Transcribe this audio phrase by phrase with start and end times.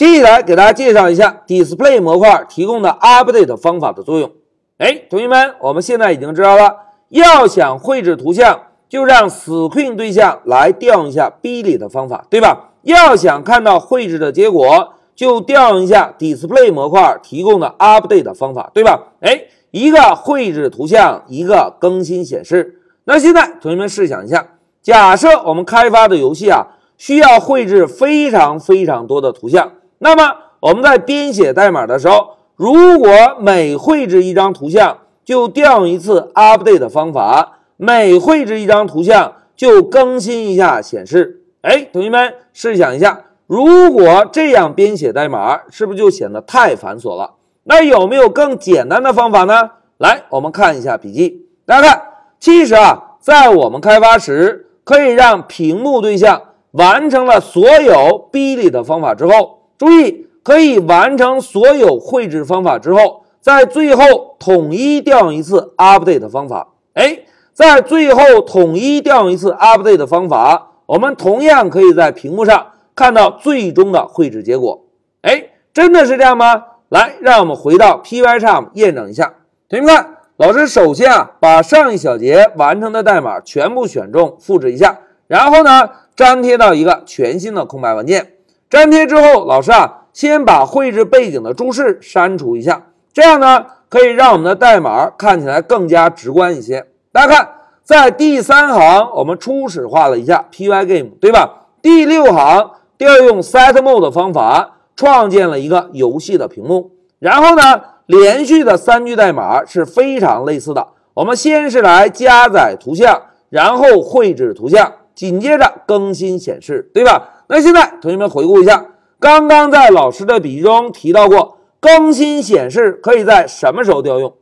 [0.00, 4.32] 接下来给大家介绍一下 Display 模块提供的 Update 方法的作用。
[4.78, 6.74] 哎，同学们，我们现在已经知道了，
[7.10, 12.70] 要想绘制图像，就让 Screen 对象来调用一下 B 里的方法，对吧？
[12.80, 19.08] 要想看到绘制的结果，就调用一下 Display 模块提供的 Update 方法，对吧？
[19.20, 22.80] 哎，一个绘制图像，一个更新显示。
[23.04, 24.46] 那现在同学们试想一下，
[24.80, 29.72] 假设我们开发的游戏啊，需要绘制非常非常多的图像。
[30.02, 41.42] 那么我们在编写代码的时候，如果每绘制一张图像就调用一次 update 的方法，每绘制一张图像就更新一下显示。
[41.60, 47.34] 哎，同学们试想一下，如果这样编写代码，是不是就显得太繁琐了？
[47.64, 49.72] 那有没有更简单的方法呢？
[49.98, 51.46] 来，我们看一下笔记。
[51.66, 52.02] 大家看，
[52.40, 56.40] 其实啊，在我们开发时，可以让屏幕对象
[56.70, 59.59] 完成了所有 B 里的方法之后。
[59.80, 66.68] 注意，可以完成所有绘制方法之后，在最后统一调用一次 update 方法。
[66.92, 67.20] 哎，
[67.54, 74.84] 在最后统一调用一次 update 方法，我们同样可以在屏幕上看到最终的绘制结果。
[75.22, 76.62] 哎，真的是这样吗？
[76.90, 79.32] 来，让我们回到 Pycharm 验证一下。
[79.66, 88.32] 同学们看，老师首先啊，把上一小节完成的代码全部选中，复制一下，然后呢，粘贴到一个全新的空白文件。
[88.70, 96.86] 粘贴之后，老师啊，先把绘制背景的注释删除一下，这样呢，可以让我们的代码看起来更加直观一些。
[97.10, 97.48] 大家看，
[97.82, 101.66] 在第三行我们初始化了一下 Pygame，对吧？
[101.82, 110.86] 第六行调用 setMode 方法创建了一个游戏的屏幕，然后呢，连续的三句代码是非常类似的。
[111.14, 117.39] 我们先是来加载图像，然后绘制图像，紧接着更新显示，对吧？
[117.52, 118.86] 那现在同学们回顾一下，
[119.18, 124.32] 刚刚在老师的笔记中提到过，更新显示可以在什么时候调用？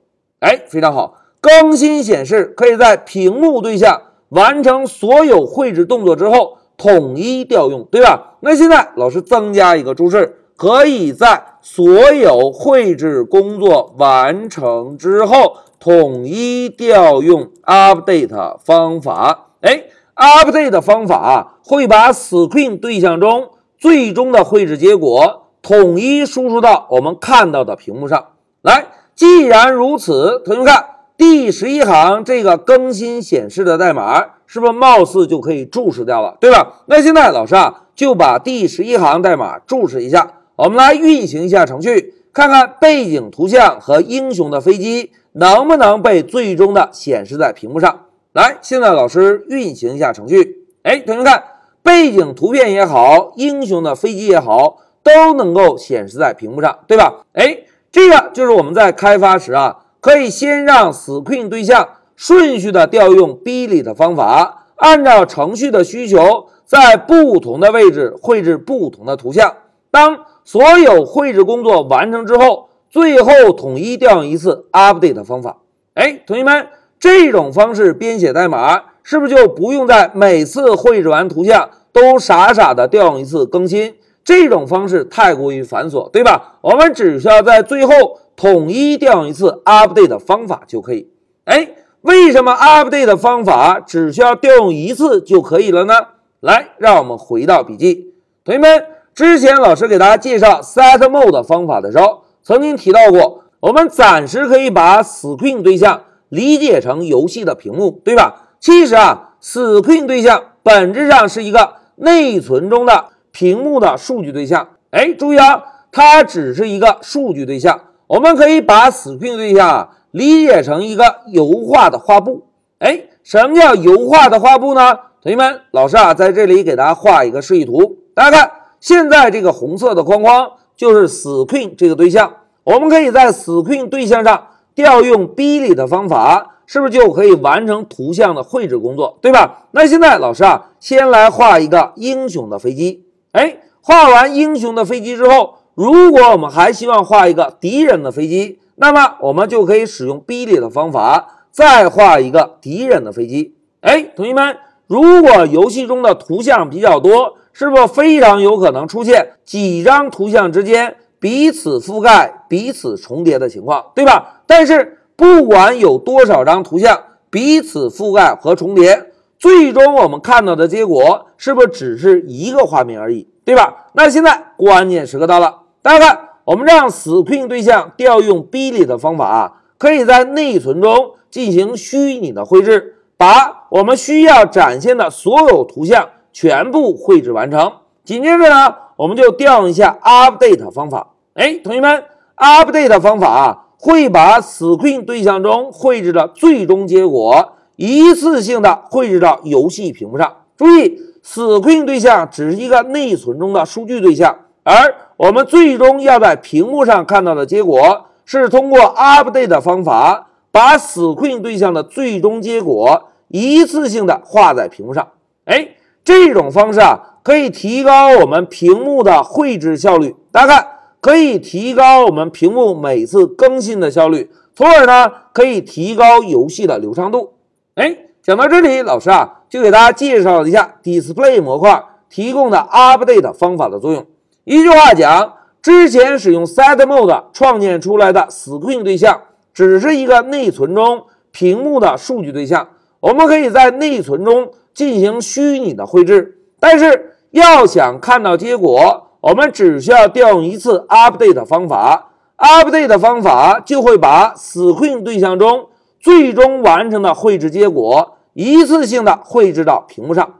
[0.41, 8.37] 哎，非常好，更新显示可以在屏幕对象完成所有绘制动作之后统一调用，对吧？
[8.41, 19.47] 那现在老师增加一个注释，可以在所有绘制工作完成之后统一调用 update 方法。
[19.63, 19.85] 哎。
[20.19, 28.27] Update 的方法会把 Screen 对象中最终的绘制结果统一输出到我们看到的屏幕上
[28.61, 28.87] 来。
[29.15, 30.85] 既然如此，同学们看
[31.17, 36.83] 第十一行这个更新显示的代码，是不是貌似就可以注释掉了，对吧？
[36.87, 48.01] 那现在老师啊就把第十一行代码注释一下，我们来运行一下程序，看看背景图像和英雄的飞机能不能被最终的显示在屏幕上。
[48.35, 50.67] 来，现在老师运行一下程序。
[50.83, 51.43] 哎，同学们看，
[51.83, 57.25] 背景图片也好，英雄的飞机也好，都能够显示在屏幕上，对吧？
[57.33, 69.57] 哎，这个就是我们在开发时啊，可以先让 Screen 对象顺序的调用 B 里的方法，按照程序的需求，在不同的位置绘制不同的图像。
[69.91, 75.57] 当所有绘制工作完成之后，最后统一调用一次 Update 方法。
[75.95, 76.69] 哎，同学们。
[77.01, 83.95] 这种方式编写代码，是不是就不用在每次绘制完图像都傻傻的调用一次更新？
[84.25, 86.59] 这种方式太过于繁琐，对吧？
[86.61, 91.09] 我们只需要在最后统一调用一次 update 的方法就可以。
[91.45, 91.71] 哎，
[92.03, 95.95] 为什么 update 的方法只需要调用一次就可以了呢？
[96.41, 98.13] 来，让我们回到笔记，
[98.45, 106.03] 同学们，之前老师给大家介绍 setMode 方法的时候，曾经提到过，我们暂时可以把 screen 对象。
[106.29, 108.49] 理解成游戏的屏幕，对吧？
[108.61, 114.69] 其实啊，Screen 对象本质上是一个内存中的屏幕的数据对象。
[114.91, 115.63] 哎，注意啊，
[115.93, 117.81] 它只是一个数据对象。
[118.09, 122.49] 我们可以把 Screen 对象啊理解成一个油画的画布。
[122.79, 124.99] 哎，什么叫油画的画布呢？
[125.23, 127.99] 同学们，老师啊在这里给大家画一个示意图。
[128.15, 128.51] 大家看，
[128.81, 132.35] 现在这个红色的框框就是 Screen 这个对象。
[132.65, 134.49] 我们可以在 Screen 对象上。
[134.79, 139.67] 调用 B 里的方法，是不是就可以完成图像的绘制工作，对吧？
[139.73, 143.05] 那现在老师啊，先来画一个英雄的飞机。
[143.33, 153.57] 哎，画完英雄的飞机之后，如果我们还希望画一个敌人的飞机，那么我们就可以使用 B 里的方法，再画一个敌人的飞机。
[153.81, 160.95] 哎，同学们，如果游戏中的图像比较多，是不是非常有可能出现几张图像之间？
[161.21, 164.43] 彼此覆盖、彼此重叠的情况，对吧？
[164.47, 166.99] 但是不管有多少张图像
[167.31, 173.29] 彼此覆盖和重叠，最终我们看到的结果是不是只是一个画面而已？
[173.45, 173.87] 对吧？
[173.95, 187.73] 那现在关键时刻到了，大家看，我们让 Screen 对象调用 bil 的方法啊，可以在内存中进行虚拟的绘制，把我们需要展现的所有图像全部绘制完成。
[188.09, 191.09] 紧接着呢，我们就调用一下 Update 方法。
[191.35, 192.05] 哎，同学们
[192.39, 200.37] ，Update 方法啊，会把 Screen 对象中绘制的最终结果一次性的绘制到游戏屏幕上。
[200.57, 201.03] 注意。
[201.23, 204.73] Screen 对象只是一个内存中的数据对象，而
[205.19, 215.07] 我们最终要在屏幕上看到的结果，是通过 Update 方法把 Screen 对象的最终结果一次性的画在屏幕上。
[215.45, 215.69] 哎，
[216.09, 220.17] 这种方式啊，可以提高我们屏幕的绘制效率。
[220.33, 220.69] 大家看，
[221.03, 227.35] 可以提高我们屏幕每次更新的效率，从而呢，可以提高游戏的流畅度。
[227.75, 229.35] 哎，讲到这里，老师啊。
[229.51, 234.07] 就给大家介绍一下 Display 模块提供的 Update 方法的作用。
[234.45, 239.23] 一句话讲，之前使用 Set Mode 创建出来的 Screen 对象，
[239.55, 242.69] 只是一个内存中屏幕的数据对象，
[243.01, 246.39] 我们可以在内存中进行虚拟的绘制。
[246.61, 255.67] 但是要想看到结果，我们只需要调用一次 Update 方法，Update 方法就会把 Screen 对象中
[255.99, 258.19] 最终完成的绘制结果。
[258.35, 260.35] 一次性的绘制到屏幕上，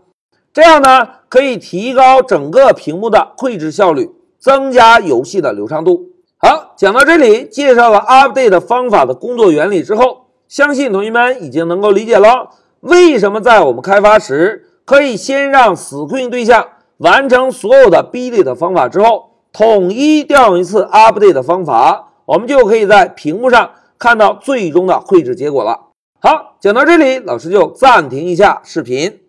[0.53, 4.09] 这样呢可以提高整个屏幕的绘制效率，
[4.39, 6.11] 增加游戏的流畅度。
[6.37, 12.51] 好，讲到这里，介绍了 Update 方法的工作原理之后，相信同学们已经能够理解了
[12.81, 25.89] 为什么在我们开发时可以先让 Screen 对象完成所有的 Billy 的方法之后，统一调用一次 Update 的方法，我们就可以在屏幕上看到最终的绘制结果了。
[26.21, 29.21] 好，讲到这里，老师就暂停一下视频。